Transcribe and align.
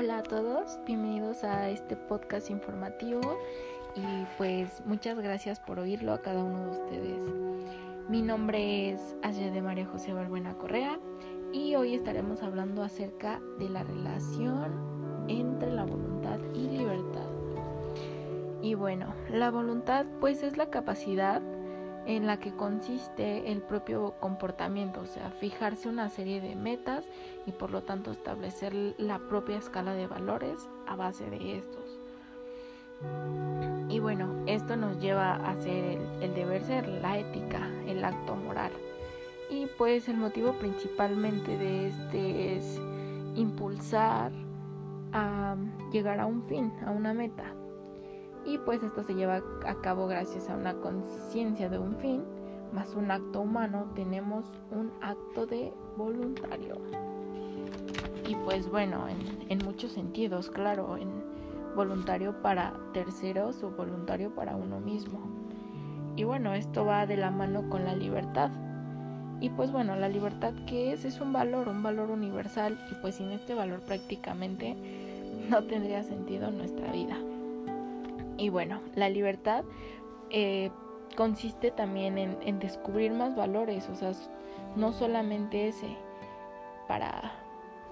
Hola 0.00 0.18
a 0.18 0.22
todos, 0.22 0.78
bienvenidos 0.86 1.42
a 1.42 1.70
este 1.70 1.96
podcast 1.96 2.50
informativo 2.50 3.20
y 3.96 4.26
pues 4.36 4.80
muchas 4.86 5.18
gracias 5.18 5.58
por 5.58 5.80
oírlo 5.80 6.12
a 6.12 6.22
cada 6.22 6.44
uno 6.44 6.66
de 6.66 6.70
ustedes. 6.70 7.22
Mi 8.08 8.22
nombre 8.22 8.90
es 8.90 9.16
Asia 9.24 9.50
de 9.50 9.60
María 9.60 9.86
José 9.86 10.12
Balbuena 10.12 10.54
Correa 10.54 11.00
y 11.52 11.74
hoy 11.74 11.96
estaremos 11.96 12.44
hablando 12.44 12.84
acerca 12.84 13.40
de 13.58 13.70
la 13.70 13.82
relación 13.82 15.26
entre 15.26 15.72
la 15.72 15.84
voluntad 15.84 16.38
y 16.54 16.68
libertad. 16.68 17.26
Y 18.62 18.74
bueno, 18.74 19.12
la 19.28 19.50
voluntad 19.50 20.06
pues 20.20 20.44
es 20.44 20.56
la 20.56 20.70
capacidad 20.70 21.42
en 22.08 22.26
la 22.26 22.40
que 22.40 22.52
consiste 22.52 23.52
el 23.52 23.60
propio 23.60 24.14
comportamiento, 24.18 25.02
o 25.02 25.06
sea, 25.06 25.30
fijarse 25.30 25.90
una 25.90 26.08
serie 26.08 26.40
de 26.40 26.56
metas 26.56 27.04
y 27.46 27.52
por 27.52 27.70
lo 27.70 27.82
tanto 27.82 28.10
establecer 28.10 28.74
la 28.96 29.18
propia 29.18 29.58
escala 29.58 29.92
de 29.92 30.06
valores 30.06 30.66
a 30.86 30.96
base 30.96 31.28
de 31.28 31.58
estos. 31.58 32.00
Y 33.90 34.00
bueno, 34.00 34.42
esto 34.46 34.74
nos 34.76 34.98
lleva 35.00 35.34
a 35.34 35.50
hacer 35.50 36.00
el, 36.22 36.34
deber 36.34 36.64
ser, 36.64 36.88
la 36.88 37.18
ética, 37.18 37.68
el 37.86 38.02
acto 38.02 38.34
moral. 38.36 38.72
Y 39.50 39.66
pues 39.76 40.08
el 40.08 40.16
motivo 40.16 40.54
principalmente 40.54 41.58
de 41.58 41.88
este 41.88 42.56
es 42.56 42.80
impulsar 43.34 44.32
a 45.12 45.56
llegar 45.92 46.20
a 46.20 46.26
un 46.26 46.42
fin, 46.44 46.72
a 46.86 46.90
una 46.90 47.12
meta 47.12 47.52
y 48.48 48.56
pues 48.58 48.82
esto 48.82 49.02
se 49.02 49.14
lleva 49.14 49.42
a 49.66 49.74
cabo 49.82 50.06
gracias 50.06 50.48
a 50.48 50.56
una 50.56 50.74
conciencia 50.74 51.68
de 51.68 51.78
un 51.78 51.96
fin 51.96 52.22
más 52.72 52.94
un 52.94 53.10
acto 53.10 53.40
humano 53.40 53.86
tenemos 53.94 54.44
un 54.70 54.90
acto 55.00 55.46
de 55.46 55.72
voluntario. 55.96 56.76
Y 58.26 58.34
pues 58.44 58.68
bueno 58.70 59.06
en, 59.48 59.58
muchos 59.64 59.92
sentidos 59.92 60.50
claro 60.50 60.96
en 60.96 61.08
voluntario 61.74 62.42
para 62.42 62.74
terceros 62.92 63.62
o 63.62 63.70
voluntario 63.70 64.34
para 64.34 64.56
uno 64.56 64.80
mismo. 64.80 65.20
Y 66.16 66.24
bueno 66.24 66.54
esto 66.54 66.84
va 66.84 67.06
de 67.06 67.16
la 67.16 67.30
mano 67.30 67.68
con 67.68 67.84
la 67.84 67.94
libertad. 67.94 68.50
Y 69.40 69.50
pues 69.50 69.72
bueno 69.72 69.96
la 69.96 70.08
libertad 70.08 70.52
que 70.66 70.92
es 70.92 71.04
es 71.04 71.20
un 71.20 71.32
valor 71.32 71.68
un 71.68 71.82
valor 71.82 72.10
universal 72.10 72.78
y 72.90 72.94
pues 72.96 73.16
sin 73.16 73.30
este 73.30 73.54
valor 73.54 73.80
prácticamente 73.80 74.76
no 75.48 75.62
tendría 75.64 76.02
sentido 76.02 76.50
nuestra 76.50 76.90
vida 76.92 77.16
y 78.38 78.48
bueno, 78.48 78.80
la 78.94 79.10
libertad 79.10 79.64
eh, 80.30 80.70
consiste 81.16 81.70
también 81.70 82.16
en, 82.16 82.58
descubrir 82.60 83.12
más 83.12 83.34
valores, 83.36 83.88
o 83.88 83.94
sea, 83.94 84.12
no 84.76 84.92
solamente 84.92 85.68
ese. 85.68 85.96
Para, 86.86 87.32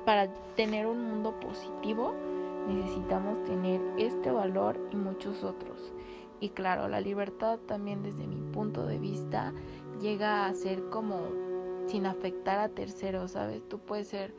para 0.06 0.32
tener 0.54 0.86
un 0.86 1.04
mundo 1.04 1.38
positivo 1.40 2.14
necesitamos 2.66 3.44
tener 3.44 3.80
este 3.98 4.30
valor 4.30 4.78
y 4.90 4.96
muchos 4.96 5.44
otros. 5.44 5.92
Y 6.40 6.50
claro, 6.50 6.88
la 6.88 7.00
libertad 7.00 7.58
también 7.66 8.02
desde 8.02 8.26
mi 8.26 8.40
punto 8.52 8.86
de 8.86 8.98
vista 8.98 9.52
llega 10.00 10.46
a 10.46 10.54
ser 10.54 10.88
como 10.90 11.20
sin 11.86 12.06
afectar 12.06 12.58
a 12.58 12.68
terceros, 12.68 13.32
¿sabes? 13.32 13.62
Tú 13.68 13.78
puedes 13.78 14.08
ser 14.08 14.34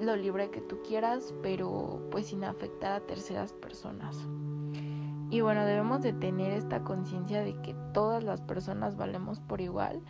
lo 0.00 0.16
libre 0.16 0.50
que 0.50 0.60
tú 0.60 0.78
quieras, 0.82 1.34
pero 1.42 2.00
pues 2.10 2.26
sin 2.26 2.44
afectar 2.44 2.92
a 2.92 3.00
terceras 3.00 3.52
personas. 3.52 4.26
Y 5.30 5.40
bueno, 5.40 5.64
debemos 5.64 6.02
de 6.02 6.12
tener 6.12 6.52
esta 6.52 6.84
conciencia 6.84 7.42
de 7.42 7.60
que 7.62 7.74
todas 7.92 8.22
las 8.22 8.40
personas 8.40 8.96
valemos 8.96 9.40
por 9.40 9.60
igual 9.60 10.00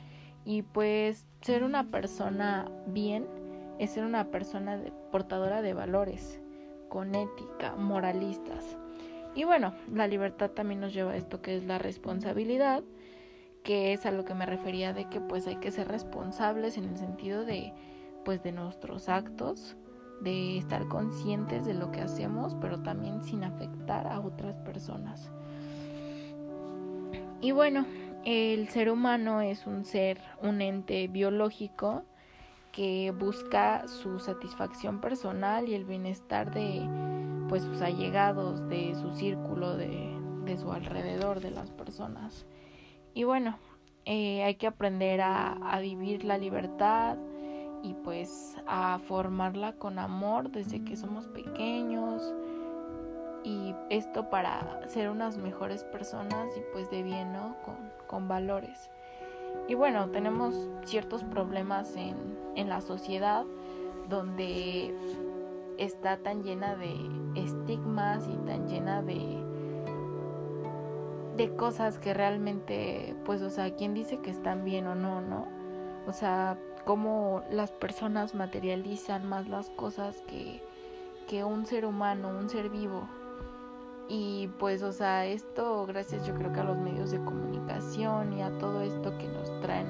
y 0.44 0.62
pues 0.62 1.26
ser 1.40 1.64
una 1.64 1.90
persona 1.90 2.70
bien 2.86 3.26
es 3.78 3.90
ser 3.90 4.04
una 4.04 4.30
persona 4.30 4.80
portadora 5.10 5.62
de 5.62 5.74
valores, 5.74 6.40
con 6.88 7.14
ética, 7.14 7.74
moralistas. 7.76 8.76
Y 9.34 9.44
bueno, 9.44 9.74
la 9.92 10.06
libertad 10.06 10.50
también 10.50 10.80
nos 10.80 10.94
lleva 10.94 11.12
a 11.12 11.16
esto 11.16 11.42
que 11.42 11.56
es 11.56 11.64
la 11.64 11.78
responsabilidad, 11.78 12.84
que 13.64 13.92
es 13.92 14.06
a 14.06 14.12
lo 14.12 14.24
que 14.24 14.34
me 14.34 14.46
refería 14.46 14.92
de 14.92 15.08
que 15.08 15.20
pues 15.20 15.46
hay 15.46 15.56
que 15.56 15.70
ser 15.70 15.88
responsables 15.88 16.78
en 16.78 16.84
el 16.84 16.96
sentido 16.96 17.44
de 17.44 17.72
pues 18.24 18.42
de 18.42 18.52
nuestros 18.52 19.08
actos 19.08 19.76
de 20.20 20.58
estar 20.58 20.88
conscientes 20.88 21.64
de 21.64 21.74
lo 21.74 21.90
que 21.90 22.00
hacemos, 22.00 22.56
pero 22.60 22.80
también 22.80 23.22
sin 23.22 23.44
afectar 23.44 24.06
a 24.06 24.20
otras 24.20 24.56
personas. 24.58 25.30
Y 27.40 27.52
bueno, 27.52 27.86
el 28.24 28.68
ser 28.68 28.90
humano 28.90 29.40
es 29.40 29.66
un 29.66 29.84
ser, 29.84 30.20
un 30.42 30.60
ente 30.60 31.06
biológico 31.08 32.02
que 32.72 33.12
busca 33.12 33.86
su 33.88 34.18
satisfacción 34.18 35.00
personal 35.00 35.68
y 35.68 35.74
el 35.74 35.84
bienestar 35.84 36.52
de 36.52 36.88
pues 37.48 37.62
sus 37.62 37.80
allegados, 37.80 38.68
de 38.68 38.94
su 38.96 39.12
círculo, 39.12 39.76
de, 39.76 40.18
de 40.44 40.56
su 40.56 40.72
alrededor, 40.72 41.40
de 41.40 41.52
las 41.52 41.70
personas. 41.70 42.46
Y 43.14 43.24
bueno, 43.24 43.58
eh, 44.04 44.42
hay 44.42 44.56
que 44.56 44.66
aprender 44.66 45.20
a, 45.20 45.52
a 45.52 45.80
vivir 45.80 46.24
la 46.24 46.38
libertad, 46.38 47.16
y 47.86 47.94
pues 47.94 48.56
a 48.66 48.98
formarla 48.98 49.72
con 49.72 50.00
amor 50.00 50.50
desde 50.50 50.82
que 50.82 50.96
somos 50.96 51.28
pequeños 51.28 52.34
y 53.44 53.76
esto 53.90 54.28
para 54.28 54.88
ser 54.88 55.08
unas 55.08 55.36
mejores 55.38 55.84
personas 55.84 56.48
y 56.56 56.62
pues 56.72 56.90
de 56.90 57.04
bien, 57.04 57.32
¿no? 57.32 57.54
Con, 57.64 57.76
con 58.08 58.26
valores. 58.26 58.90
Y 59.68 59.74
bueno, 59.74 60.08
tenemos 60.10 60.68
ciertos 60.84 61.22
problemas 61.22 61.94
en, 61.94 62.16
en 62.56 62.68
la 62.68 62.80
sociedad 62.80 63.44
donde 64.08 64.92
está 65.78 66.16
tan 66.16 66.42
llena 66.42 66.74
de 66.74 66.92
estigmas 67.36 68.26
y 68.26 68.36
tan 68.46 68.66
llena 68.68 69.02
de 69.02 69.44
de 71.36 71.54
cosas 71.54 71.98
que 71.98 72.14
realmente 72.14 73.14
pues 73.26 73.42
o 73.42 73.50
sea, 73.50 73.76
quién 73.76 73.92
dice 73.94 74.18
que 74.20 74.30
están 74.30 74.64
bien 74.64 74.86
o 74.86 74.94
no, 74.94 75.20
¿no? 75.20 75.46
O 76.06 76.12
sea, 76.12 76.58
cómo 76.86 77.42
las 77.50 77.72
personas 77.72 78.36
materializan 78.36 79.28
más 79.28 79.48
las 79.48 79.70
cosas 79.70 80.22
que, 80.28 80.62
que 81.28 81.42
un 81.42 81.66
ser 81.66 81.84
humano, 81.84 82.28
un 82.28 82.48
ser 82.48 82.70
vivo. 82.70 83.08
Y 84.08 84.48
pues, 84.60 84.84
o 84.84 84.92
sea, 84.92 85.26
esto 85.26 85.84
gracias 85.84 86.24
yo 86.24 86.34
creo 86.34 86.52
que 86.52 86.60
a 86.60 86.64
los 86.64 86.78
medios 86.78 87.10
de 87.10 87.18
comunicación 87.18 88.32
y 88.34 88.42
a 88.42 88.56
todo 88.58 88.82
esto 88.82 89.18
que 89.18 89.26
nos 89.26 89.60
traen 89.60 89.88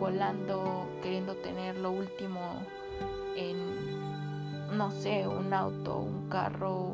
volando, 0.00 0.88
queriendo 1.02 1.36
tener 1.36 1.76
lo 1.76 1.92
último 1.92 2.40
en, 3.36 4.78
no 4.78 4.90
sé, 4.90 5.28
un 5.28 5.52
auto, 5.52 5.98
un 5.98 6.30
carro, 6.30 6.92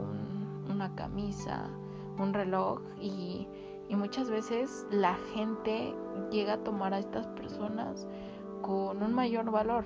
una 0.69 0.93
camisa, 0.97 1.71
un 2.19 2.35
reloj 2.35 2.81
y, 3.01 3.47
y 3.89 3.95
muchas 3.95 4.29
veces 4.31 4.85
la 4.91 5.15
gente 5.33 5.95
llega 6.33 6.55
a 6.55 6.65
tomar 6.65 6.93
a 6.93 6.99
estas 6.99 7.29
personas 7.29 8.05
con 8.63 9.03
un 9.03 9.13
mayor 9.15 9.51
valor, 9.51 9.85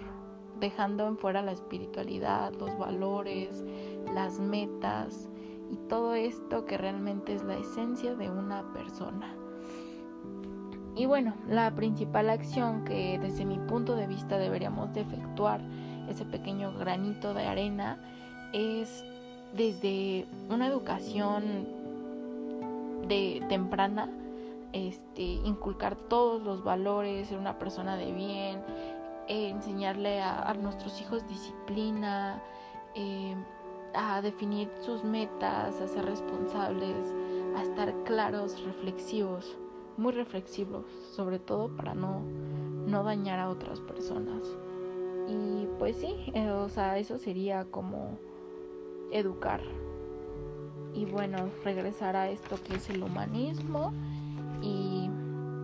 dejando 0.60 1.06
en 1.06 1.18
fuera 1.18 1.42
la 1.42 1.52
espiritualidad, 1.52 2.52
los 2.54 2.76
valores, 2.78 3.64
las 4.14 4.38
metas 4.38 5.28
y 5.70 5.76
todo 5.88 6.14
esto 6.14 6.64
que 6.64 6.78
realmente 6.78 7.34
es 7.34 7.42
la 7.44 7.56
esencia 7.56 8.14
de 8.14 8.30
una 8.30 8.62
persona. 8.72 9.34
Y 10.94 11.06
bueno, 11.06 11.34
la 11.48 11.74
principal 11.74 12.28
acción 12.28 12.84
que 12.84 13.18
desde 13.18 13.46
mi 13.46 13.58
punto 13.58 13.96
de 13.96 14.06
vista 14.06 14.36
deberíamos 14.38 14.92
de 14.92 15.00
efectuar, 15.00 15.60
ese 16.08 16.24
pequeño 16.24 16.72
granito 16.74 17.32
de 17.32 17.46
arena, 17.46 17.98
es 18.52 19.04
desde 19.56 20.26
una 20.50 20.66
educación 20.66 21.66
de 23.08 23.42
temprana 23.48 24.10
este, 24.72 25.22
inculcar 25.22 25.96
todos 25.96 26.42
los 26.42 26.64
valores, 26.64 27.28
ser 27.28 27.38
una 27.38 27.58
persona 27.58 27.96
de 27.96 28.12
bien, 28.12 28.62
enseñarle 29.28 30.20
a, 30.20 30.52
nuestros 30.54 31.00
hijos 31.00 31.26
disciplina, 31.28 32.42
eh, 32.94 33.34
a 33.94 34.22
definir 34.22 34.70
sus 34.80 35.04
metas, 35.04 35.80
a 35.80 35.88
ser 35.88 36.04
responsables, 36.04 37.14
a 37.56 37.62
estar 37.62 37.94
claros, 38.04 38.62
reflexivos, 38.64 39.56
muy 39.96 40.12
reflexivos, 40.12 40.86
sobre 41.14 41.38
todo 41.38 41.68
para 41.76 41.94
no, 41.94 42.22
no 42.86 43.02
dañar 43.04 43.38
a 43.38 43.50
otras 43.50 43.80
personas. 43.80 44.42
Y 45.28 45.66
pues 45.78 45.96
sí, 45.96 46.14
eh, 46.34 46.50
o 46.50 46.68
sea, 46.68 46.98
eso 46.98 47.18
sería 47.18 47.64
como 47.66 48.18
educar. 49.10 49.60
Y 50.94 51.04
bueno, 51.06 51.48
regresar 51.64 52.16
a 52.16 52.28
esto 52.28 52.56
que 52.64 52.74
es 52.74 52.90
el 52.90 53.02
humanismo 53.02 53.92
y 54.62 55.10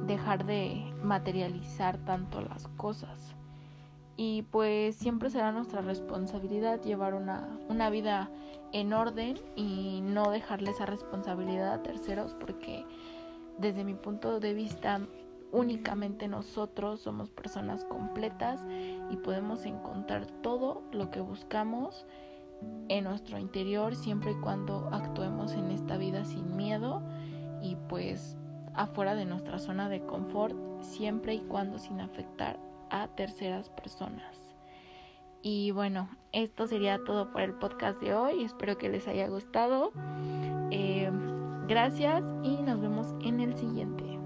dejar 0.07 0.45
de 0.45 0.93
materializar 1.03 1.99
tanto 1.99 2.41
las 2.41 2.67
cosas. 2.77 3.35
Y 4.17 4.43
pues 4.51 4.97
siempre 4.97 5.31
será 5.31 5.53
nuestra 5.53 5.81
responsabilidad 5.81 6.83
llevar 6.83 7.15
una, 7.15 7.57
una 7.69 7.89
vida 7.89 8.29
en 8.73 8.93
orden 8.93 9.39
y 9.55 10.01
no 10.03 10.31
dejarle 10.31 10.73
esa 10.73 10.87
responsabilidad 10.87 11.73
a 11.73 11.83
terceros 11.83 12.35
porque 12.35 12.85
desde 13.59 13.85
mi 13.85 13.95
punto 13.95 14.41
de 14.41 14.55
vista 14.55 15.01
únicamente 15.53 16.29
nosotros 16.29 17.01
somos 17.01 17.31
personas 17.31 17.85
completas 17.85 18.61
y 19.11 19.17
podemos 19.17 19.65
encontrar 19.65 20.27
todo 20.43 20.83
lo 20.93 21.11
que 21.11 21.21
buscamos 21.21 22.07
en 22.89 23.05
nuestro 23.05 23.39
interior 23.39 23.95
siempre 23.95 24.33
y 24.33 24.41
cuando 24.41 24.89
actuemos 24.93 25.53
en 25.53 25.71
esta 25.71 25.97
vida 25.97 26.25
sin 26.25 26.57
miedo 26.57 27.03
y 27.63 27.77
pues 27.89 28.37
afuera 28.79 29.15
de 29.15 29.25
nuestra 29.25 29.59
zona 29.59 29.89
de 29.89 30.01
confort 30.01 30.57
siempre 30.81 31.35
y 31.35 31.41
cuando 31.41 31.79
sin 31.79 32.01
afectar 32.01 32.59
a 32.91 33.09
terceras 33.09 33.69
personas. 33.69 34.49
Y 35.43 35.71
bueno, 35.73 36.09
esto 36.33 36.67
sería 36.67 36.99
todo 37.05 37.31
por 37.31 37.43
el 37.43 37.55
podcast 37.55 38.01
de 38.01 38.15
hoy. 38.15 38.45
Espero 38.45 38.79
que 38.79 38.89
les 38.89 39.07
haya 39.07 39.29
gustado. 39.29 39.93
Eh, 40.71 41.11
gracias 41.69 42.25
y 42.43 42.57
nos 42.63 42.81
vemos 42.81 43.15
en 43.23 43.41
el 43.41 43.57
siguiente. 43.57 44.18